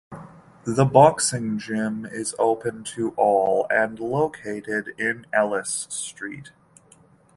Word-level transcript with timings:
The 0.63 0.83
boxing 0.83 1.59
gym 1.59 2.07
is 2.07 2.33
open 2.39 2.83
to 2.85 3.11
all 3.17 3.67
and 3.69 3.99
located 3.99 4.95
in 4.97 5.27
Ellis 5.31 5.85
Street. 5.91 6.49